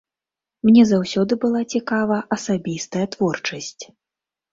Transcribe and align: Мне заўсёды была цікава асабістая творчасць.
Мне 0.67 0.85
заўсёды 0.91 1.37
была 1.43 1.61
цікава 1.73 2.17
асабістая 2.37 3.05
творчасць. 3.17 3.79